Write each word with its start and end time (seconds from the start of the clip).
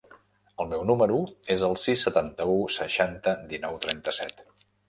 El 0.63 0.71
meu 0.71 0.85
número 0.91 1.17
es 1.57 1.65
el 1.69 1.77
sis, 1.83 2.07
setanta-u, 2.07 2.57
seixanta, 2.79 3.37
dinou, 3.55 3.81
trenta-set. 3.85 4.47